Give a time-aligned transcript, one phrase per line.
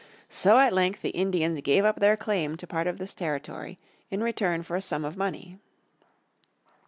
[0.29, 3.77] So at length the Indians gave up their claim to part of this territory
[4.09, 5.59] in return for a sum of money.